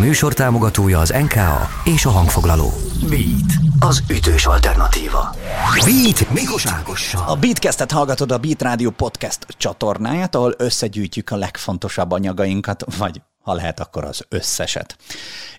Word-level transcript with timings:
műsor 0.00 0.34
támogatója 0.34 0.98
az 0.98 1.10
NKA 1.10 1.68
és 1.84 2.04
a 2.04 2.10
hangfoglaló. 2.10 2.72
Beat, 3.08 3.52
az 3.78 4.02
ütős 4.10 4.46
alternatíva. 4.46 5.34
Beat 5.84 6.30
Mikos 6.30 6.66
Ágossal. 6.66 7.24
A 7.28 7.36
Beatcast-et 7.36 7.92
hallgatod 7.92 8.32
a 8.32 8.38
Beat 8.38 8.62
Radio 8.62 8.90
podcast 8.90 9.46
csatornáját, 9.56 10.34
ahol 10.34 10.54
összegyűjtjük 10.58 11.30
a 11.30 11.36
legfontosabb 11.36 12.10
anyagainkat, 12.10 12.84
vagy 12.98 13.20
ha 13.40 13.54
lehet, 13.54 13.80
akkor 13.80 14.04
az 14.04 14.24
összeset. 14.28 14.96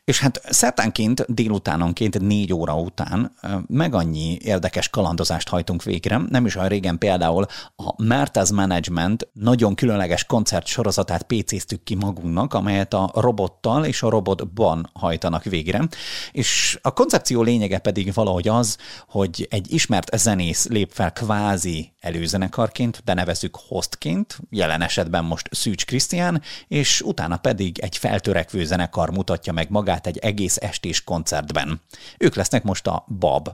És 0.04 0.20
hát 0.20 0.42
szerdánként, 0.50 1.34
délutánonként, 1.34 2.20
négy 2.20 2.54
óra 2.54 2.76
után 2.76 3.32
meg 3.68 3.94
annyi 3.94 4.38
érdekes 4.42 4.90
kalandozást 4.90 5.50
hajtunk 5.50 5.84
végre. 5.84 6.22
Nem 6.30 6.46
is 6.46 6.56
olyan 6.56 6.68
régen 6.68 6.98
például 6.98 7.46
a 7.76 8.04
Mertez 8.04 8.50
Management 8.50 9.28
nagyon 9.34 9.76
különleges 9.76 10.26
koncert 10.26 10.66
sorozatát 10.66 11.24
PC-ztük 11.24 11.84
ki 11.84 11.96
magunknak, 11.96 12.54
amelyet 12.54 12.94
a 12.94 13.12
robottal 13.14 13.86
és 13.86 14.02
a 14.02 14.10
robotban 14.10 14.90
hajtanak 14.94 15.44
végre. 15.44 15.88
És 16.32 16.80
a 16.82 16.94
koncepció 16.94 17.42
lényege 17.42 17.78
pedig 17.78 18.14
valahogy 18.14 18.48
az, 18.48 18.78
hogy 19.08 19.48
egy 19.50 19.74
ismert 19.74 20.18
zenész 20.18 20.68
lép 20.68 20.92
fel 20.94 21.12
kvázi 21.12 21.94
előzenekarként, 22.00 23.02
de 23.06 23.14
nevezük 23.14 23.58
hostként, 23.68 24.40
jelen 24.50 24.82
esetben 24.82 25.24
most 25.24 25.50
Szűcs 25.52 25.86
Krisztián, 25.86 26.42
és 26.68 27.02
utána 27.02 27.38
pedig 27.38 27.71
egy 27.80 27.98
feltörekvő 27.98 28.66
zenekar 28.66 29.10
mutatja 29.10 29.54
meg 29.54 29.70
magát 29.70 30.08
egy 30.08 30.18
egész 30.18 30.58
estés 30.58 31.04
koncertben. 31.04 31.82
Ők 32.18 32.36
lesznek 32.36 32.64
most 32.64 32.88
a 32.88 33.06
Bab. 33.20 33.50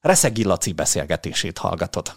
Reszegi 0.00 0.44
Laci 0.44 0.72
beszélgetését 0.72 1.58
hallgatod. 1.58 2.12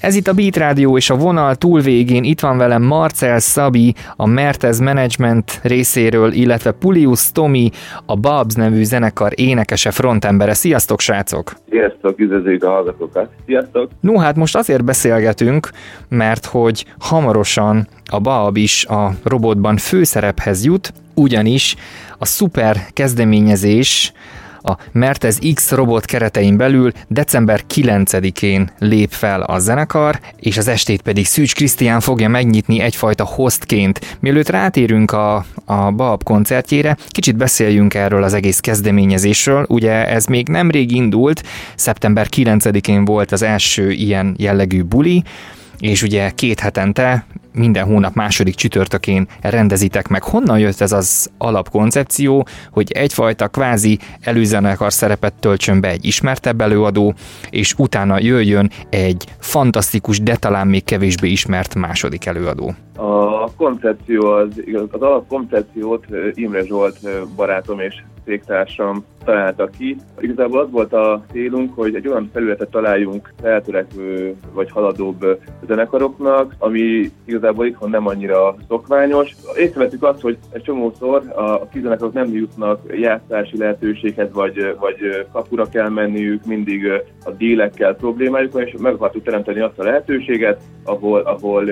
Ez 0.00 0.14
itt 0.14 0.28
a 0.28 0.32
Beat 0.32 0.56
Rádió 0.56 0.96
és 0.96 1.10
a 1.10 1.16
vonal 1.16 1.54
túlvégén 1.54 2.24
itt 2.24 2.40
van 2.40 2.58
velem 2.58 2.82
Marcel 2.82 3.38
Szabi, 3.38 3.94
a 4.16 4.26
Mertez 4.26 4.78
Management 4.78 5.60
részéről, 5.62 6.32
illetve 6.32 6.70
Pulius 6.70 7.32
Tomi, 7.32 7.70
a 8.06 8.16
Babs 8.16 8.54
nevű 8.54 8.84
zenekar 8.84 9.32
énekese 9.34 9.90
frontembere. 9.90 10.54
Sziasztok, 10.54 11.00
srácok! 11.00 11.52
Sziasztok, 11.70 12.18
üdvözlőjük 12.18 12.64
a 12.64 12.70
hallgatókat! 12.70 13.28
Sziasztok! 13.46 13.90
No, 14.00 14.18
hát 14.18 14.36
most 14.36 14.56
azért 14.56 14.84
beszélgetünk, 14.84 15.70
mert 16.08 16.46
hogy 16.46 16.84
hamarosan 16.98 17.88
a 18.10 18.20
Bab 18.20 18.56
is 18.56 18.84
a 18.84 19.10
robotban 19.24 19.76
főszerephez 19.76 20.64
jut, 20.64 20.92
ugyanis 21.14 21.76
a 22.18 22.24
szuper 22.24 22.76
kezdeményezés 22.92 24.12
a 24.66 24.78
Mertez 24.92 25.38
X 25.54 25.70
robot 25.70 26.04
keretein 26.04 26.56
belül 26.56 26.92
december 27.08 27.64
9-én 27.74 28.70
lép 28.78 29.10
fel 29.10 29.40
a 29.42 29.58
zenekar, 29.58 30.20
és 30.36 30.58
az 30.58 30.68
estét 30.68 31.02
pedig 31.02 31.26
Szűcs 31.26 31.54
Krisztián 31.54 32.00
fogja 32.00 32.28
megnyitni 32.28 32.80
egyfajta 32.80 33.24
hostként. 33.24 34.16
Mielőtt 34.20 34.48
rátérünk 34.48 35.12
a, 35.12 35.44
a 35.64 35.90
Bab 35.90 36.22
koncertjére, 36.22 36.96
kicsit 37.08 37.36
beszéljünk 37.36 37.94
erről 37.94 38.22
az 38.22 38.34
egész 38.34 38.60
kezdeményezésről. 38.60 39.66
Ugye 39.68 40.08
ez 40.08 40.26
még 40.26 40.48
nemrég 40.48 40.92
indult, 40.92 41.42
szeptember 41.74 42.26
9-én 42.36 43.04
volt 43.04 43.32
az 43.32 43.42
első 43.42 43.90
ilyen 43.90 44.34
jellegű 44.38 44.82
buli, 44.82 45.22
és 45.78 46.02
ugye 46.02 46.30
két 46.30 46.60
hetente 46.60 47.26
minden 47.56 47.84
hónap 47.84 48.14
második 48.14 48.54
csütörtökén 48.54 49.26
rendezitek 49.40 50.08
meg. 50.08 50.22
Honnan 50.22 50.58
jött 50.58 50.80
ez 50.80 50.92
az 50.92 51.30
alapkoncepció, 51.38 52.46
hogy 52.70 52.92
egyfajta 52.92 53.48
kvázi 53.48 53.98
előzenekar 54.20 54.92
szerepet 54.92 55.34
töltsön 55.34 55.80
be 55.80 55.88
egy 55.88 56.04
ismertebb 56.04 56.60
előadó, 56.60 57.14
és 57.50 57.74
utána 57.76 58.20
jöjjön 58.20 58.70
egy 58.90 59.24
fantasztikus, 59.38 60.20
de 60.20 60.36
talán 60.36 60.66
még 60.66 60.84
kevésbé 60.84 61.28
ismert 61.28 61.74
második 61.74 62.26
előadó? 62.26 62.74
A 62.96 63.54
koncepció, 63.54 64.26
az, 64.26 64.62
az 64.90 65.02
alapkoncepciót 65.02 66.06
Imre 66.34 66.62
Zsolt 66.64 66.98
barátom 67.36 67.80
és 67.80 68.02
cégtársam 68.26 69.04
találta 69.24 69.68
ki. 69.78 69.96
Igazából 70.20 70.60
az 70.60 70.70
volt 70.70 70.92
a 70.92 71.24
célunk, 71.32 71.74
hogy 71.74 71.94
egy 71.94 72.08
olyan 72.08 72.30
felületet 72.32 72.70
találjunk 72.70 73.32
feltörekvő 73.40 74.34
vagy 74.52 74.70
haladóbb 74.70 75.40
zenekaroknak, 75.66 76.54
ami 76.58 77.10
igazából 77.24 77.66
itthon 77.66 77.90
nem 77.90 78.06
annyira 78.06 78.56
szokványos. 78.68 79.34
Észrevettük 79.56 80.02
azt, 80.02 80.20
hogy 80.20 80.38
egy 80.50 80.62
csomószor 80.62 81.22
a 81.36 81.68
kizenekarok 81.68 82.12
nem 82.12 82.34
jutnak 82.34 82.80
játszási 83.00 83.56
lehetőséghez, 83.56 84.32
vagy, 84.32 84.74
vagy 84.80 85.26
kapura 85.32 85.68
kell 85.68 85.88
menniük, 85.88 86.44
mindig 86.44 86.90
a 87.24 87.30
dílekkel 87.30 87.94
problémájuk 87.94 88.52
van, 88.52 88.62
és 88.62 88.74
meg 88.78 88.94
akartuk 88.94 89.22
teremteni 89.22 89.60
azt 89.60 89.78
a 89.78 89.84
lehetőséget, 89.84 90.60
ahol, 90.84 91.20
ahol 91.20 91.64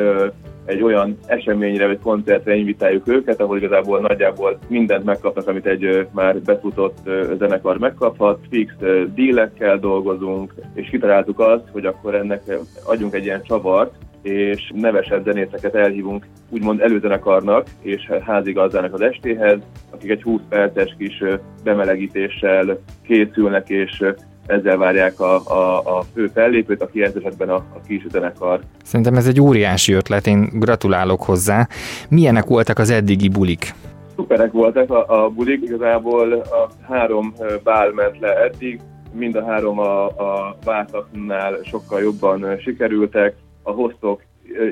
egy 0.65 0.83
olyan 0.83 1.19
eseményre 1.27 1.87
vagy 1.87 1.99
koncertre 2.03 2.55
invitáljuk 2.55 3.09
őket, 3.09 3.41
ahol 3.41 3.57
igazából 3.57 4.01
nagyjából 4.01 4.59
mindent 4.69 5.05
megkapnak, 5.05 5.49
amit 5.49 5.67
egy 5.67 6.07
már 6.11 6.41
befutott 6.41 6.99
zenekar 7.39 7.79
megkaphat, 7.79 8.39
fix 8.51 8.75
dílekkel 9.15 9.79
dolgozunk, 9.79 10.55
és 10.75 10.89
kitaláltuk 10.89 11.41
azt, 11.41 11.65
hogy 11.73 11.87
akkor 11.87 12.15
ennek 12.15 12.43
adjunk 12.85 13.15
egy 13.15 13.25
ilyen 13.25 13.43
csavart, 13.43 13.95
és 14.23 14.73
nevesebb 14.75 15.25
zenészeket 15.25 15.75
elhívunk 15.75 16.27
úgymond 16.51 16.81
előzenekarnak 16.81 17.67
és 17.81 18.11
házigazdának 18.25 18.95
az 18.95 19.01
estéhez, 19.01 19.59
akik 19.91 20.11
egy 20.11 20.23
20 20.23 20.41
perces 20.49 20.95
kis 20.99 21.23
bemelegítéssel 21.65 22.79
készülnek, 23.03 23.69
és 23.69 24.05
ezzel 24.47 24.77
várják 24.77 25.21
a, 25.21 25.35
a, 25.35 25.79
a 25.99 26.03
fő 26.15 26.27
fellépőt, 26.27 26.83
aki 26.83 27.03
ez 27.03 27.15
esetben 27.17 27.49
a, 27.49 27.55
a 27.55 27.81
kis 27.87 28.07
zenekar. 28.11 28.61
Szerintem 28.83 29.15
ez 29.15 29.27
egy 29.27 29.41
óriási 29.41 29.93
ötlet, 29.93 30.27
én 30.27 30.49
gratulálok 30.53 31.23
hozzá. 31.23 31.69
Milyenek 32.09 32.45
voltak 32.45 32.79
az 32.79 32.91
eddigi 32.91 33.29
bulik? 33.29 33.75
Szuperek 34.15 34.53
voltak 34.53 34.91
a, 34.91 35.25
a 35.25 35.29
bulik, 35.29 35.63
igazából 35.63 36.33
a 36.33 36.69
három 36.89 37.35
bál 37.63 37.93
ment 37.93 38.19
le 38.21 38.37
eddig, 38.43 38.81
mind 39.13 39.37
a 39.37 39.45
három 39.45 39.79
a, 39.79 40.07
a 40.07 40.57
vártaknál 40.65 41.59
sokkal 41.65 42.01
jobban 42.01 42.59
sikerültek, 42.59 43.35
a 43.63 43.71
hostok 43.71 44.23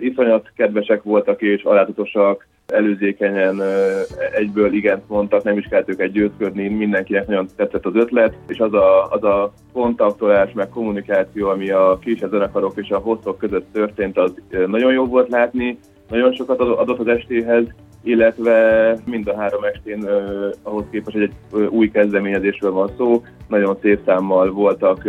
iszonyat 0.01 0.53
kedvesek 0.57 1.03
voltak 1.03 1.43
és 1.43 1.63
alátatosak, 1.63 2.47
előzékenyen 2.73 3.63
egyből 4.35 4.73
igent 4.73 5.09
mondtak, 5.09 5.43
nem 5.43 5.59
is 5.59 5.67
kellett 5.71 5.89
őket 5.89 6.13
győzködni, 6.13 6.69
mindenkinek 6.69 7.27
nagyon 7.27 7.47
tetszett 7.57 7.87
az 7.87 7.95
ötlet, 7.95 8.35
és 8.47 8.59
az 8.59 8.75
a, 8.75 9.11
az 9.11 9.25
a 9.25 9.53
kontaktolás, 9.73 10.53
meg 10.53 10.69
kommunikáció, 10.69 11.49
ami 11.49 11.71
a 11.71 11.99
kis 12.01 12.19
zenekarok 12.19 12.73
és 12.77 12.91
a 12.91 12.99
hosszok 12.99 13.39
között 13.39 13.73
történt, 13.73 14.19
az 14.19 14.35
nagyon 14.67 14.93
jó 14.93 15.07
volt 15.07 15.29
látni, 15.29 15.79
nagyon 16.09 16.33
sokat 16.33 16.61
adott 16.61 16.99
az 16.99 17.07
estéhez, 17.07 17.65
illetve 18.03 18.97
mind 19.05 19.29
a 19.29 19.37
három 19.37 19.65
estén 19.65 20.09
ahhoz 20.63 20.85
képest, 20.91 21.17
hogy 21.17 21.23
egy 21.53 21.67
új 21.67 21.91
kezdeményezésről 21.91 22.73
van 22.73 22.91
szó, 22.97 23.23
nagyon 23.49 23.77
szép 23.81 24.01
számmal 24.07 24.51
voltak 24.51 25.09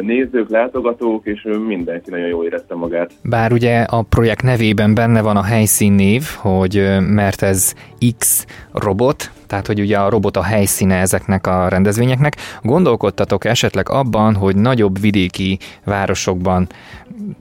nézők, 0.00 0.50
látogatók, 0.50 1.26
és 1.26 1.48
mindenki 1.66 2.10
nagyon 2.10 2.28
jól 2.28 2.44
érezte 2.44 2.74
magát. 2.74 3.10
Bár 3.22 3.52
ugye 3.52 3.80
a 3.80 4.02
projekt 4.02 4.42
nevében 4.42 4.94
benne 4.94 5.22
van 5.22 5.36
a 5.36 5.42
helyszínnév, 5.42 6.22
hogy 6.36 6.98
mert 7.00 7.42
ez 7.42 7.74
X 8.18 8.46
robot, 8.72 9.30
tehát 9.46 9.66
hogy 9.66 9.80
ugye 9.80 9.98
a 9.98 10.08
robot 10.08 10.36
a 10.36 10.42
helyszíne 10.42 10.94
ezeknek 10.94 11.46
a 11.46 11.68
rendezvényeknek. 11.68 12.36
Gondolkodtatok 12.62 13.44
esetleg 13.44 13.88
abban, 13.88 14.34
hogy 14.34 14.56
nagyobb 14.56 15.00
vidéki 15.00 15.58
városokban, 15.84 16.66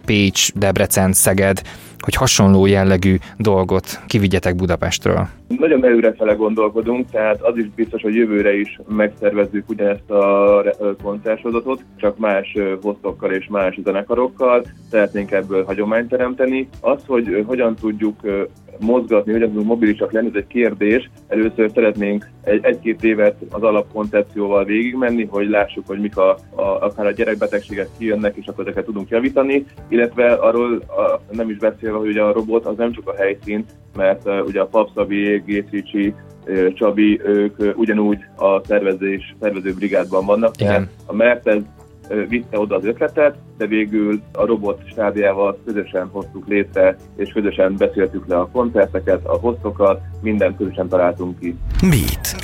Pécs, 0.06 0.54
Debrecen, 0.54 1.14
Szeged, 1.14 1.62
hogy 2.00 2.16
hasonló 2.16 2.66
jellegű 2.66 3.18
dolgot 3.38 4.02
kivigyetek 4.08 4.56
Budapestről? 4.56 5.28
Nagyon 5.48 5.86
előrefele 5.86 6.34
gondolkodunk, 6.34 7.10
tehát 7.12 7.42
az 7.42 7.58
is 7.58 7.70
biztos, 7.76 8.02
hogy 8.02 8.16
jövőre 8.16 8.60
is 8.60 8.80
megszervezzük 8.88 9.70
ugyanezt 9.70 10.10
a 10.10 10.64
koncertsorozatot, 11.04 11.84
csak 11.96 12.18
más 12.18 12.58
hostokkal 12.82 13.32
és 13.32 13.48
más 13.50 13.80
zenekarokkal. 13.84 14.66
Szeretnénk 14.92 15.32
ebből 15.32 15.66
hagyományt 15.66 16.10
teremteni. 16.10 16.70
Az, 16.82 17.04
hogy 17.08 17.44
hogyan 17.48 17.76
tudjuk 17.76 18.16
mozgatni, 18.80 19.32
hogyan 19.32 19.50
tudunk 19.50 19.68
mobilisak 19.68 20.12
lenni, 20.12 20.28
ez 20.28 20.36
egy 20.36 20.48
kérdés. 20.48 21.10
Először 21.28 21.72
szeretnénk 21.74 22.30
egy, 22.44 22.66
egy-két 22.66 23.04
évet 23.04 23.36
az 23.50 23.64
alapkoncepcióval 23.64 24.66
végigmenni, 24.66 25.26
hogy 25.26 25.50
lássuk, 25.50 25.88
hogy 25.88 26.00
mik 26.00 26.18
a, 26.18 26.38
a, 26.56 26.62
akár 26.62 27.06
a 27.06 27.12
gyerekbetegségek 27.12 27.88
kijönnek, 27.98 28.36
és 28.36 28.46
akkor 28.48 28.66
ezeket 28.68 28.86
tudunk 28.86 29.10
javítani, 29.10 29.66
illetve 29.88 30.34
arról 30.34 30.78
a, 30.78 31.20
nem 31.32 31.50
is 31.50 31.58
beszélve, 31.58 31.98
hogy 31.98 32.18
a 32.18 32.34
robot 32.34 32.66
az 32.66 32.78
nem 32.78 32.92
csak 32.92 33.08
a 33.08 33.16
helyszín, 33.16 33.66
mert 33.96 34.28
uh, 34.28 34.46
ugye 34.46 34.62
a 34.62 34.66
Papszabi, 34.66 35.44
Gécicsi, 35.46 36.14
Csabi, 36.74 37.22
ők 37.24 37.78
ugyanúgy 37.78 38.20
a 38.36 38.64
szervezés, 38.66 39.36
szervező 39.42 39.74
brigádban 39.74 40.26
vannak. 40.26 40.62
Igen. 40.62 40.90
A 41.06 41.14
Mertez 41.14 41.62
vitte 42.28 42.60
oda 42.60 42.76
az 42.76 42.86
ötletet, 42.86 43.36
de 43.58 43.68
végül 43.68 44.22
a 44.34 44.46
robot 44.46 44.82
stádiával 44.88 45.60
közösen 45.66 46.08
hoztuk 46.12 46.48
létre, 46.48 46.96
és 47.16 47.32
közösen 47.32 47.76
beszéltük 47.78 48.28
le 48.28 48.38
a 48.38 48.50
koncerteket, 48.52 49.26
a 49.26 49.38
hostokat, 49.38 50.02
minden 50.22 50.56
közösen 50.58 50.88
találtunk 50.88 51.40
ki. 51.40 51.56
Beat. 51.82 52.36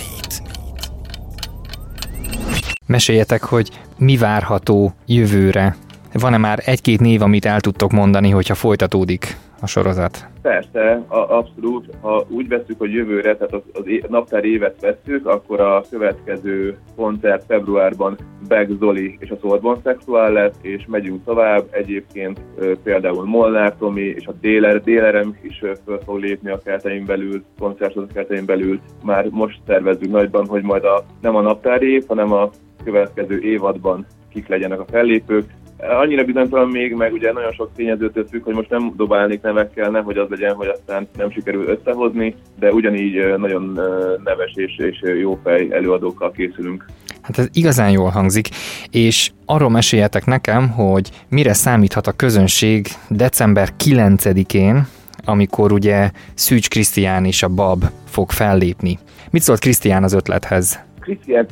Meséljetek, 2.86 3.44
hogy 3.44 3.70
mi 3.98 4.18
várható 4.18 4.94
jövőre. 5.06 5.76
Van-e 6.14 6.38
már 6.38 6.60
egy-két 6.66 7.00
név, 7.00 7.22
amit 7.22 7.46
el 7.46 7.62
tudtok 7.62 7.92
mondani, 7.92 8.30
hogyha 8.30 8.56
folytatódik 8.56 9.38
a 9.62 9.68
sorozat. 9.68 10.28
Persze, 10.42 11.04
a, 11.08 11.18
abszolút. 11.18 11.90
Ha 12.02 12.26
úgy 12.30 12.48
veszük, 12.48 12.78
hogy 12.78 12.94
jövőre, 12.94 13.36
tehát 13.36 13.54
az, 13.54 13.62
az 13.74 13.88
é, 13.88 14.04
naptár 14.08 14.46
évet 14.46 14.82
veszük, 14.82 15.28
akkor 15.28 15.60
a 15.60 15.84
következő 15.90 16.78
koncert 16.96 17.46
februárban 17.46 18.18
Beg 18.48 18.70
Zoli 18.80 19.18
és 19.20 19.30
a 19.30 19.38
Sorbon 19.42 19.80
Szexuál 19.84 20.32
lesz, 20.32 20.56
és 20.62 20.86
megyünk 20.88 21.24
tovább. 21.24 21.68
Egyébként 21.72 22.40
például 22.84 23.26
Molnár 23.26 23.76
Tomi 23.76 24.02
és 24.02 24.28
a 24.28 24.34
Déler, 24.42 24.82
Délerem 24.82 25.38
is 25.42 25.64
föl 25.86 26.00
fog 26.06 26.20
lépni 26.20 26.50
a 26.50 26.60
keretein 26.64 27.06
belül, 27.06 27.44
koncertot 27.60 28.10
a 28.10 28.14
keretein 28.14 28.46
belül. 28.46 28.80
Már 29.04 29.28
most 29.30 29.60
tervezzük 29.66 30.12
nagyban, 30.12 30.48
hogy 30.48 30.64
majd 30.64 30.84
a, 30.84 31.04
nem 31.22 31.36
a 31.36 31.42
naptár 31.42 31.82
év, 31.82 32.04
hanem 32.08 32.34
a 32.34 32.50
következő 32.84 33.40
évadban 33.40 34.06
kik 34.30 34.48
legyenek 34.48 34.80
a 34.80 34.86
fellépők. 34.86 35.54
Annyira 35.82 36.24
bizonytalan 36.24 36.68
még, 36.68 36.94
meg 36.94 37.14
ugye 37.14 37.32
nagyon 37.32 37.52
sok 37.52 37.70
tényezőtől 37.76 38.28
függ, 38.30 38.44
hogy 38.44 38.54
most 38.54 38.70
nem 38.70 38.94
dobálnék 38.96 39.42
nevekkel, 39.42 39.90
nehogy 39.90 40.18
az 40.18 40.30
legyen, 40.30 40.56
hogy 40.56 40.68
aztán 40.68 41.08
nem 41.18 41.32
sikerül 41.32 41.68
összehozni, 41.68 42.36
de 42.60 42.72
ugyanígy 42.72 43.38
nagyon 43.38 43.80
neves 44.24 44.52
és, 44.56 44.78
és 44.78 45.02
jó 45.20 45.40
fej 45.44 45.68
előadókkal 45.72 46.32
készülünk. 46.32 46.86
Hát 47.22 47.38
ez 47.38 47.48
igazán 47.54 47.92
jól 47.92 48.10
hangzik, 48.10 48.48
és 48.92 49.32
arról 49.46 49.70
meséljetek 49.70 50.26
nekem, 50.26 50.70
hogy 50.70 51.10
mire 51.30 51.54
számíthat 51.54 52.08
a 52.08 52.12
közönség 52.12 52.88
december 53.10 53.70
9-én, 53.84 54.88
amikor 55.26 55.72
ugye 55.72 56.12
Szűcs 56.34 56.70
Krisztián 56.70 57.26
és 57.26 57.44
a 57.44 57.48
Bab 57.48 57.84
fog 58.06 58.32
fellépni. 58.32 59.00
Mit 59.32 59.42
szólt 59.42 59.60
Krisztián 59.60 60.04
az 60.04 60.14
ötlethez? 60.14 60.88
Krisztiánt 61.10 61.52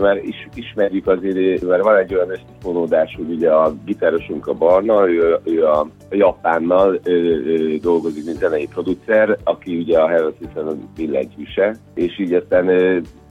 már 0.00 0.16
is, 0.16 0.48
ismerjük 0.54 1.06
azért, 1.06 1.62
mert 1.62 1.82
van 1.82 1.96
egy 1.96 2.14
olyan 2.14 2.30
összefonódás, 2.30 3.14
hogy 3.16 3.30
ugye 3.30 3.50
a 3.50 3.74
gitárosunk 3.84 4.46
a 4.46 4.52
Barna, 4.52 5.08
ő, 5.08 5.38
ő 5.44 5.66
a 5.66 5.86
Japánnal 6.10 7.00
ő, 7.04 7.44
ő, 7.46 7.76
dolgozik, 7.76 8.24
mint 8.24 8.38
zenei 8.38 8.66
producer, 8.66 9.38
aki 9.44 9.76
ugye 9.76 9.98
a 9.98 10.08
Heaven 10.08 10.34
System 10.40 10.90
billentyűse, 10.96 11.76
és 11.94 12.18
így 12.18 12.32
aztán 12.32 12.66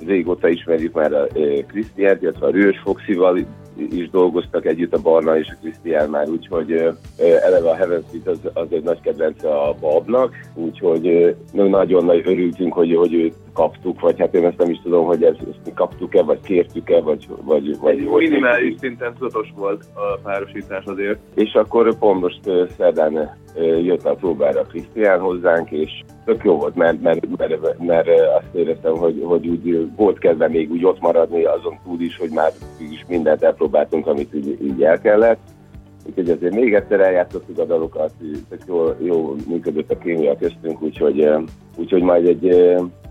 régóta 0.06 0.48
ismerjük 0.48 0.94
már 0.94 1.14
a 1.14 1.28
Krisztiánt, 1.68 2.22
illetve 2.22 2.46
a 2.46 2.52
Rős 2.52 2.80
Foxival 2.84 3.38
is 3.80 4.10
dolgoztak 4.10 4.66
együtt 4.66 4.94
a 4.94 5.02
Barna 5.02 5.38
és 5.38 5.48
a 5.52 5.58
Krisztián 5.62 6.10
már, 6.10 6.30
úgyhogy 6.30 6.72
eleve 7.18 7.70
a 7.70 7.76
Heaven 7.76 8.04
Street 8.08 8.28
az, 8.28 8.40
az 8.54 8.68
egy 8.70 8.84
nagy 8.84 9.02
kedvence 9.02 9.50
a 9.50 9.76
Babnak, 9.80 10.36
úgyhogy 10.56 11.36
nagyon 11.52 12.06
nagy 12.06 12.22
örültünk, 12.26 12.74
hogy, 12.74 12.96
hogy 12.96 13.14
őt 13.14 13.36
kaptuk, 13.54 14.00
vagy 14.00 14.20
hát 14.20 14.36
én 14.36 14.46
ezt 14.46 14.58
nem 14.58 14.70
is 14.70 14.80
tudom, 14.84 15.06
hogy 15.06 15.24
ezt, 15.24 15.40
ezt 15.40 15.74
kaptuk-e, 15.74 16.22
vagy 16.22 16.42
kértük-e, 16.42 17.02
vagy... 17.02 17.28
vagy, 17.44 17.78
vagy 17.80 17.98
minimális 17.98 18.76
szinten 18.80 19.14
tudatos 19.14 19.54
volt 19.56 19.86
a 19.94 20.20
párosítás 20.24 20.84
azért. 20.86 21.20
És 21.34 21.54
akkor 21.54 21.98
pont 21.98 22.22
most 22.22 22.40
szerdán 22.78 23.38
jött 23.60 24.06
a 24.06 24.16
próbára 24.16 24.62
Krisztián 24.62 25.20
hozzánk, 25.20 25.72
és 25.72 26.04
tök 26.26 26.44
jó 26.44 26.58
volt, 26.58 26.76
mert, 26.76 27.02
mert, 27.02 27.38
mert, 27.38 27.80
mert 27.80 28.08
azt 28.38 28.54
éreztem, 28.54 28.96
hogy, 28.96 29.22
hogy 29.24 29.48
úgy 29.48 29.90
volt 29.96 30.20
kedve 30.20 30.48
még 30.48 30.72
úgy 30.72 30.86
ott 30.86 31.00
maradni 31.00 31.44
azon 31.44 31.80
túl 31.84 32.02
is, 32.02 32.18
hogy 32.18 32.30
már 32.30 32.52
is 32.92 33.06
mindent 33.08 33.44
elpróbáltunk, 33.44 34.08
amit 34.08 34.34
így, 34.36 34.58
így 34.64 34.84
el 34.84 35.02
kellett. 35.02 35.40
Úgyhogy 36.08 36.30
azért 36.30 36.54
még 36.54 36.74
egyszer 36.74 37.00
eljátszottuk 37.00 37.60
a 37.60 37.66
dalokat, 37.66 38.12
tök 38.50 38.62
jó, 38.68 38.94
jó 39.00 39.36
működött 39.48 39.92
a 39.92 39.98
kémia 39.98 40.38
köztünk, 40.38 40.82
úgyhogy, 40.82 41.30
úgyhogy 41.76 42.02
majd 42.02 42.28
egy, 42.28 42.48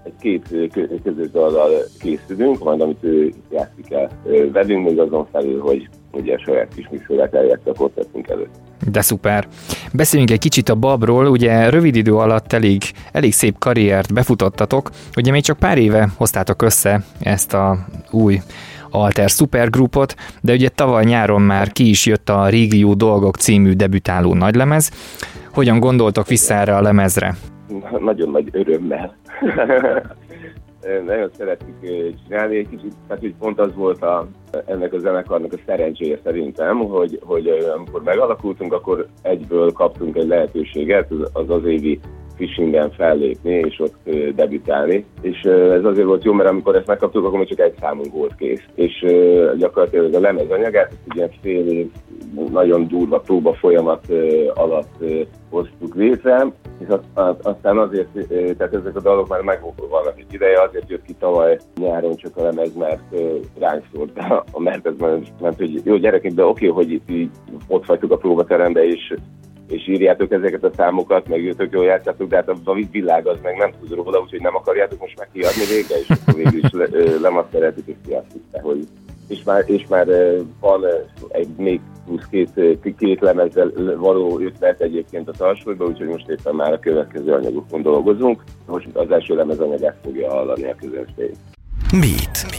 egy 0.04 0.16
két 0.20 0.70
közös 1.02 1.30
dallal 1.30 1.70
készülünk, 1.98 2.64
majd 2.64 2.80
amit 2.80 3.04
ő 3.04 3.32
játszik 3.50 3.92
el 3.92 4.10
velünk, 4.52 4.86
még 4.86 4.98
azon 4.98 5.26
felül, 5.32 5.60
hogy 5.60 5.88
ugye 6.16 6.34
a 6.34 6.38
saját 6.38 6.74
kis 6.74 6.88
műsorát 6.90 7.34
eljátszik 7.34 7.66
a 7.66 7.72
koncertünk 7.72 8.28
előtt. 8.28 8.54
De 8.90 9.00
szuper. 9.00 9.46
Beszéljünk 9.92 10.30
egy 10.30 10.38
kicsit 10.38 10.68
a 10.68 10.74
Babról, 10.74 11.26
ugye 11.26 11.70
rövid 11.70 11.96
idő 11.96 12.14
alatt 12.14 12.52
elég, 12.52 12.82
elég 13.12 13.32
szép 13.32 13.58
karriert 13.58 14.12
befutottatok, 14.12 14.90
ugye 15.16 15.30
még 15.30 15.42
csak 15.42 15.58
pár 15.58 15.78
éve 15.78 16.08
hoztátok 16.16 16.62
össze 16.62 17.00
ezt 17.20 17.54
a 17.54 17.86
új 18.10 18.40
Alter 18.90 19.28
Supergroupot, 19.28 20.14
de 20.40 20.52
ugye 20.52 20.68
tavaly 20.68 21.04
nyáron 21.04 21.42
már 21.42 21.72
ki 21.72 21.88
is 21.88 22.06
jött 22.06 22.28
a 22.28 22.48
Régió 22.48 22.94
Dolgok 22.94 23.36
című 23.36 23.72
debütáló 23.72 24.34
nagylemez. 24.34 24.90
Hogyan 25.52 25.80
gondoltok 25.80 26.26
vissza 26.26 26.54
erre 26.54 26.76
a 26.76 26.82
lemezre? 26.82 27.34
Nagyon 28.00 28.30
nagy 28.30 28.48
örömmel. 28.52 29.16
nagyon 31.06 31.30
szeretjük 31.32 31.76
csinálni 32.26 32.56
egy 32.56 32.68
kicsit, 32.68 32.94
tehát 33.06 33.22
hogy 33.22 33.34
pont 33.38 33.60
az 33.60 33.74
volt 33.74 34.02
a, 34.02 34.28
ennek 34.66 34.92
a 34.92 34.98
zenekarnak 34.98 35.52
a 35.52 35.62
szerencséje 35.66 36.18
szerintem, 36.24 36.78
hogy, 36.78 37.20
hogy 37.22 37.48
amikor 37.76 38.02
megalakultunk, 38.02 38.72
akkor 38.72 39.06
egyből 39.22 39.72
kaptunk 39.72 40.16
egy 40.16 40.26
lehetőséget 40.26 41.10
az 41.32 41.50
az 41.50 41.64
évi 41.64 42.00
Fishingen 42.36 42.90
fellépni 42.90 43.52
és 43.52 43.80
ott 43.80 44.10
debütálni. 44.34 45.04
És 45.20 45.40
ez 45.42 45.84
azért 45.84 46.06
volt 46.06 46.24
jó, 46.24 46.32
mert 46.32 46.48
amikor 46.48 46.76
ezt 46.76 46.86
megkaptuk, 46.86 47.24
akkor 47.24 47.38
még 47.38 47.48
csak 47.48 47.60
egy 47.60 47.74
számunk 47.80 48.12
volt 48.12 48.34
kész. 48.34 48.62
És 48.74 49.06
gyakorlatilag 49.58 50.14
a 50.14 50.20
lemez 50.20 50.50
anyagát, 50.50 50.90
ezt 50.90 51.14
ugye 51.14 51.28
fél 51.42 51.68
év 51.68 51.90
nagyon 52.52 52.86
durva 52.88 53.18
próba 53.18 53.54
folyamat 53.54 54.12
alatt 54.54 55.04
hoztuk 55.50 55.94
létre, 55.94 56.46
és 56.78 56.86
aztán 57.42 57.78
azért, 57.78 58.08
tehát 58.56 58.74
ezek 58.74 58.96
a 58.96 59.00
dalok 59.00 59.28
már 59.28 59.40
meg 59.40 59.60
vannak 59.90 60.18
egy 60.18 60.32
ideje, 60.32 60.62
azért 60.62 60.88
jött 60.88 61.04
ki 61.04 61.14
tavaly 61.18 61.58
nyáron 61.76 62.16
csak 62.16 62.36
a 62.36 62.42
lemez, 62.42 62.74
mert 62.74 63.14
ránk 63.58 63.84
szólt 63.92 64.18
a 64.52 64.60
mert 64.66 64.86
ez 64.86 64.94
mert 65.40 65.56
hogy 65.56 65.80
jó 65.84 65.96
gyerekek, 65.96 66.32
de 66.32 66.44
oké, 66.44 66.66
hogy 66.66 66.90
itt 66.90 67.10
így 67.10 67.30
ott 67.68 67.86
vagytok 67.86 68.12
a 68.12 68.16
próbaterembe, 68.16 68.86
és 68.86 69.14
és 69.68 69.88
írjátok 69.88 70.32
ezeket 70.32 70.64
a 70.64 70.70
számokat, 70.76 71.28
meg 71.28 71.42
jöttök 71.42 71.72
jól 71.72 71.84
játszátok, 71.84 72.28
de 72.28 72.36
hát 72.36 72.48
a 72.48 72.74
világ 72.90 73.26
az 73.26 73.38
meg 73.42 73.56
nem 73.56 73.70
tud 73.80 73.94
róla, 73.94 74.20
úgyhogy 74.20 74.40
nem 74.40 74.56
akarjátok 74.56 75.00
most 75.00 75.18
meg 75.18 75.28
kiadni 75.32 75.64
végre, 75.74 75.98
és 75.98 76.08
akkor 76.08 76.34
végül 76.34 76.64
is 76.64 76.70
le, 76.72 77.18
lemaszereltük, 77.20 77.86
és 77.86 77.94
kiadtuk, 78.06 78.42
hogy 78.62 78.86
és 79.28 79.42
már, 79.44 79.64
és 79.66 79.86
már 79.88 80.06
van 80.60 80.84
egy 81.28 81.48
még 81.56 81.80
plusz 82.06 82.26
két, 82.30 82.50
két 82.98 83.20
lemezzel 83.20 83.72
való 83.96 84.40
ötlet 84.40 84.80
egyébként 84.80 85.28
a 85.28 85.32
tarsolyba, 85.32 85.84
úgyhogy 85.84 86.08
most 86.08 86.28
éppen 86.28 86.54
már 86.54 86.72
a 86.72 86.78
következő 86.78 87.32
anyagokon 87.32 87.82
dolgozunk. 87.82 88.42
Most 88.66 88.88
az 88.92 89.10
első 89.10 89.34
lemez 89.34 89.58
anyagát 89.58 89.96
fogja 90.02 90.30
hallani 90.30 90.64
a 90.64 90.74
közönség. 90.80 91.36
Mit? 91.92 92.55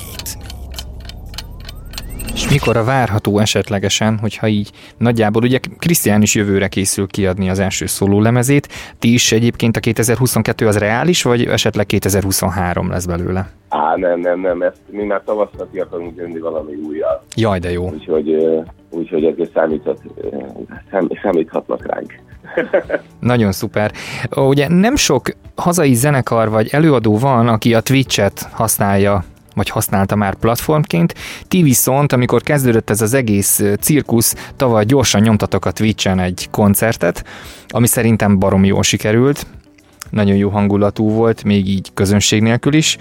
Mikor 2.58 2.78
a 2.78 2.84
várható 2.84 3.40
esetlegesen, 3.40 4.18
hogyha 4.18 4.48
így 4.48 4.72
nagyjából, 4.98 5.44
ugye 5.44 5.60
Krisztián 5.80 6.22
is 6.22 6.36
jövőre 6.36 6.68
készül 6.68 7.08
kiadni 7.08 7.50
az 7.50 7.60
első 7.60 7.86
szóló 7.86 8.22
lemezét, 8.22 8.68
ti 9.00 9.14
is 9.14 9.32
egyébként 9.32 9.78
a 9.78 9.80
2022 9.80 10.68
az 10.68 10.78
reális, 10.78 11.24
vagy 11.24 11.46
esetleg 11.46 11.86
2023 11.86 12.90
lesz 12.90 13.06
belőle? 13.06 13.50
Á, 13.70 13.96
nem, 13.96 14.20
nem, 14.20 14.40
nem, 14.40 14.62
ezt 14.62 14.78
mi 14.90 15.04
már 15.04 15.22
tavaszra 15.26 15.68
ki 15.72 15.80
akarunk 15.80 16.18
jönni 16.18 16.40
valami 16.40 16.76
újjal. 16.76 17.24
Jaj, 17.36 17.60
de 17.60 17.72
jó. 17.72 17.90
Úgyhogy, 17.90 18.36
úgyhogy 18.90 19.24
ezért 19.24 19.52
számíthat, 19.54 20.00
szám, 20.92 21.10
számíthatnak 21.22 21.86
ránk. 21.86 22.20
Nagyon 23.20 23.52
szuper. 23.52 23.92
Ugye 24.36 24.68
nem 24.68 24.96
sok 24.96 25.30
hazai 25.56 25.94
zenekar 25.94 26.50
vagy 26.50 26.70
előadó 26.72 27.18
van, 27.18 27.48
aki 27.48 27.74
a 27.74 27.82
Twitch-et 27.82 28.50
használja 28.52 29.24
vagy 29.58 29.70
használta 29.70 30.16
már 30.16 30.36
platformként. 30.36 31.14
Ti 31.48 31.62
viszont, 31.62 32.12
amikor 32.12 32.42
kezdődött 32.42 32.90
ez 32.90 33.02
az 33.02 33.14
egész 33.14 33.64
cirkusz, 33.80 34.36
tavaly 34.56 34.86
gyorsan 34.86 35.22
nyomtatok 35.22 35.66
a 35.66 35.72
Twitch-en 35.72 36.20
egy 36.20 36.48
koncertet, 36.52 37.24
ami 37.68 37.88
szerintem 37.88 38.40
barom 38.40 38.66
jól 38.66 38.84
sikerült. 38.84 39.48
Nagyon 40.10 40.36
jó 40.36 40.50
hangulatú 40.50 41.10
volt, 41.10 41.44
még 41.44 41.68
így 41.68 41.90
közönség 41.94 42.42
nélkül 42.42 42.74
is. 42.74 42.98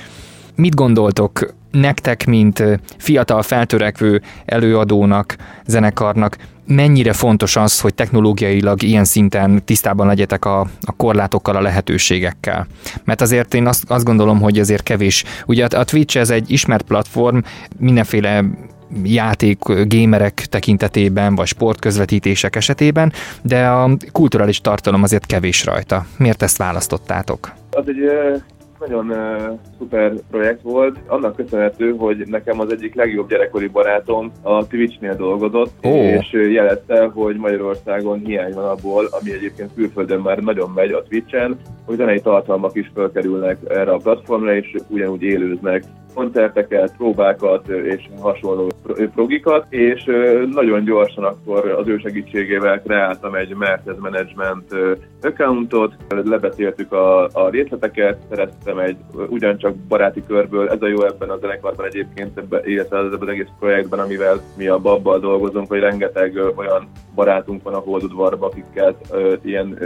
Mit 0.56 0.74
gondoltok 0.74 1.54
nektek, 1.70 2.26
mint 2.26 2.62
fiatal 2.98 3.42
feltörekvő 3.42 4.22
előadónak, 4.44 5.36
zenekarnak, 5.66 6.36
mennyire 6.66 7.12
fontos 7.12 7.56
az, 7.56 7.80
hogy 7.80 7.94
technológiailag 7.94 8.82
ilyen 8.82 9.04
szinten 9.04 9.64
tisztában 9.64 10.06
legyetek 10.06 10.44
a, 10.44 10.60
a 10.60 10.92
korlátokkal, 10.96 11.56
a 11.56 11.60
lehetőségekkel. 11.60 12.66
Mert 13.04 13.20
azért 13.20 13.54
én 13.54 13.66
azt, 13.66 13.90
azt 13.90 14.04
gondolom, 14.04 14.40
hogy 14.40 14.58
azért 14.58 14.82
kevés. 14.82 15.24
Ugye 15.46 15.64
a 15.64 15.84
Twitch 15.84 16.16
ez 16.16 16.30
egy 16.30 16.50
ismert 16.50 16.82
platform, 16.84 17.38
mindenféle 17.78 18.44
játék, 19.02 19.58
gémerek 19.84 20.34
tekintetében, 20.34 21.34
vagy 21.34 21.46
sportközvetítések 21.46 22.56
esetében, 22.56 23.12
de 23.42 23.66
a 23.66 23.90
kulturális 24.12 24.60
tartalom 24.60 25.02
azért 25.02 25.26
kevés 25.26 25.64
rajta. 25.64 26.06
Miért 26.18 26.42
ezt 26.42 26.56
választottátok? 26.56 27.52
Az 27.70 27.84
egy 27.86 27.96
nagyon 28.78 29.10
uh, 29.10 29.58
szuper 29.78 30.12
projekt 30.30 30.62
volt, 30.62 30.98
annak 31.06 31.36
köszönhető, 31.36 31.94
hogy 31.96 32.26
nekem 32.26 32.60
az 32.60 32.72
egyik 32.72 32.94
legjobb 32.94 33.28
gyerekkori 33.28 33.66
barátom 33.66 34.32
a 34.42 34.66
Twitch-nél 34.66 35.14
dolgozott, 35.14 35.72
oh. 35.82 35.94
és 35.94 36.32
jelezte, 36.32 37.04
hogy 37.04 37.36
Magyarországon 37.36 38.18
hiány 38.18 38.52
van 38.52 38.68
abból, 38.68 39.08
ami 39.20 39.32
egyébként 39.32 39.74
külföldön 39.74 40.20
már 40.20 40.38
nagyon 40.38 40.70
megy 40.74 40.92
a 40.92 41.02
Twitch-en, 41.02 41.58
hogy 41.84 41.96
zenei 41.96 42.20
tartalmak 42.20 42.76
is 42.76 42.90
felkerülnek 42.94 43.58
erre 43.68 43.92
a 43.92 44.00
platformra, 44.02 44.54
és 44.54 44.74
ugyanúgy 44.88 45.22
élőznek 45.22 45.84
koncerteket, 46.14 46.96
próbákat 46.96 47.68
és 47.68 48.08
hasonló 48.20 48.68
progikat, 49.14 49.66
és 49.72 50.04
nagyon 50.50 50.84
gyorsan 50.84 51.24
akkor 51.24 51.68
az 51.68 51.88
ő 51.88 51.98
segítségével 51.98 52.82
kreáltam 52.82 53.34
egy 53.34 53.54
Mercedes 53.54 54.00
Management 54.00 54.74
accountot, 55.22 55.94
lebeszéltük 56.08 56.92
a, 56.92 57.24
a 57.24 57.48
részleteket, 57.50 58.18
szereztem 58.28 58.78
egy 58.78 58.96
ugyancsak 59.28 59.76
baráti 59.76 60.22
körből, 60.26 60.68
ez 60.68 60.82
a 60.82 60.88
jó 60.88 61.04
ebben 61.04 61.30
a 61.30 61.38
zenekarban 61.38 61.86
egyébként, 61.86 62.40
illetve 62.64 62.98
ebben 62.98 63.18
az 63.20 63.28
egész 63.28 63.48
projektben, 63.58 63.98
amivel 63.98 64.40
mi 64.56 64.66
a 64.66 64.78
babbal 64.78 65.18
dolgozunk, 65.18 65.68
hogy 65.68 65.80
rengeteg 65.80 66.36
olyan 66.56 66.88
barátunk 67.16 67.62
van 67.62 67.74
a 67.74 67.78
Holdudvarban, 67.78 68.50
akikkel 68.50 68.96
ilyen 69.42 69.78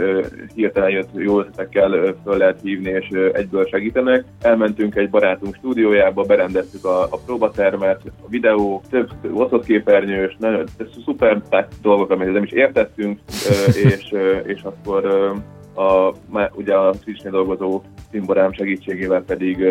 hirtelen 0.55 0.89
jött 0.89 1.09
jó 1.13 1.39
ötletekkel 1.39 2.15
föl 2.23 2.37
lehet 2.37 2.59
hívni, 2.61 2.89
és 2.89 3.07
egyből 3.33 3.65
segítenek. 3.65 4.23
Elmentünk 4.41 4.95
egy 4.95 5.09
barátunk 5.09 5.55
stúdiójába, 5.55 6.23
berendeztük 6.23 6.85
a, 6.85 7.03
a 7.03 7.17
próbatermet, 7.25 8.01
a 8.05 8.29
videó, 8.29 8.81
több 8.89 9.09
osztott 9.33 9.65
képernyős, 9.65 10.35
nagyon 10.39 10.65
szuper 11.05 11.41
dolgok, 11.81 12.09
amit 12.09 12.33
nem 12.33 12.43
is 12.43 12.51
értettünk, 12.51 13.19
és, 13.87 14.13
és 14.45 14.61
akkor 14.61 15.33
a, 15.73 16.13
ugye 16.53 16.75
a 16.75 16.93
Twitch-nél 17.03 17.31
dolgozó 17.31 17.81
szimborám 18.11 18.53
segítségével 18.53 19.23
pedig 19.23 19.65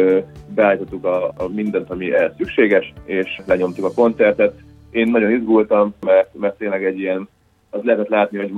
beállítottuk 0.55 1.05
a, 1.05 1.27
a 1.27 1.49
mindent, 1.55 1.91
ami 1.91 2.13
ehhez 2.13 2.33
szükséges, 2.37 2.93
és 3.05 3.41
lenyomtuk 3.47 3.85
a 3.85 3.93
koncertet. 3.95 4.55
Én 4.91 5.09
nagyon 5.11 5.31
izgultam, 5.31 5.95
mert, 6.01 6.35
mert 6.35 6.59
tényleg 6.59 6.85
egy 6.85 6.99
ilyen, 6.99 7.29
az 7.71 7.81
lehetett 7.83 8.09
látni, 8.09 8.39
hogy 8.39 8.53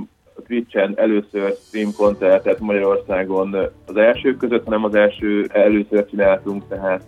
Twitch-en 0.47 0.92
először 0.97 1.54
stream 1.66 1.92
koncertet 1.97 2.61
Magyarországon 2.61 3.57
az 3.87 3.97
elsők 3.97 4.37
között, 4.37 4.64
hanem 4.64 4.85
az 4.85 4.95
első 4.95 5.47
először 5.52 6.07
csináltunk, 6.11 6.62
tehát 6.69 7.02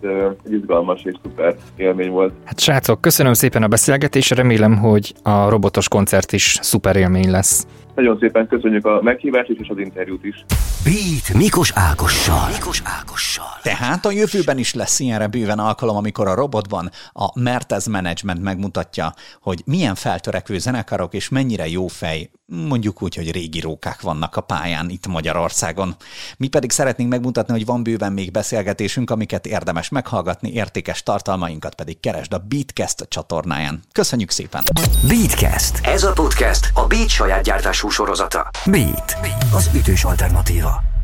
egy 0.45 0.53
izgalmas 0.53 1.03
és 1.03 1.13
szuper 1.23 1.55
élmény 1.75 2.09
volt. 2.09 2.33
Hát 2.43 2.59
srácok, 2.59 3.01
köszönöm 3.01 3.33
szépen 3.33 3.63
a 3.63 3.67
beszélgetést, 3.67 4.33
remélem, 4.33 4.77
hogy 4.77 5.13
a 5.23 5.49
robotos 5.49 5.87
koncert 5.87 6.31
is 6.31 6.57
szuper 6.61 6.95
élmény 6.95 7.29
lesz. 7.29 7.67
Nagyon 7.95 8.17
szépen 8.19 8.47
köszönjük 8.47 8.85
a 8.85 9.01
meghívást 9.01 9.49
és 9.49 9.67
az 9.69 9.77
interjút 9.77 10.23
is. 10.23 10.45
Beat 10.83 11.37
Mikos 11.37 11.71
Ákossal. 11.75 12.49
Mikos 12.51 12.81
Ákossal. 12.83 13.59
Tehát 13.61 14.05
a 14.05 14.11
jövőben 14.11 14.57
is 14.57 14.73
lesz 14.73 14.99
ilyenre 14.99 15.27
bőven 15.27 15.59
alkalom, 15.59 15.95
amikor 15.95 16.27
a 16.27 16.35
robotban 16.35 16.89
a 17.13 17.39
Mertez 17.39 17.85
Management 17.85 18.41
megmutatja, 18.41 19.13
hogy 19.41 19.61
milyen 19.65 19.95
feltörekvő 19.95 20.57
zenekarok 20.57 21.13
és 21.13 21.29
mennyire 21.29 21.67
jó 21.67 21.87
fej, 21.87 22.29
mondjuk 22.45 23.01
úgy, 23.01 23.15
hogy 23.15 23.31
régi 23.31 23.59
rókák 23.59 24.01
vannak 24.01 24.35
a 24.35 24.41
pályán 24.41 24.89
itt 24.89 25.07
Magyarországon. 25.07 25.95
Mi 26.37 26.47
pedig 26.47 26.71
szeretnénk 26.71 27.09
megmutatni, 27.09 27.53
hogy 27.53 27.65
van 27.65 27.83
bőven 27.83 28.13
még 28.13 28.31
beszélgetésünk, 28.31 29.09
amiket 29.09 29.45
érdemes 29.45 29.89
meghallgatni, 29.89 30.51
értékes 30.53 31.03
tartalmainkat 31.03 31.75
pedig 31.75 31.99
keresd 31.99 32.33
a 32.33 32.43
Beatcast 32.49 33.05
csatornáján. 33.07 33.79
Köszönjük 33.91 34.29
szépen! 34.29 34.63
Beatcast. 35.07 35.79
Ez 35.83 36.03
a 36.03 36.11
podcast 36.11 36.71
a 36.73 36.87
Beat 36.87 37.09
saját 37.09 37.43
gyártású 37.43 37.84
sorozata. 37.89 38.49
Beat. 38.65 39.17
Az 39.53 39.69
ütős 39.73 40.03
alternatíva. 40.03 40.94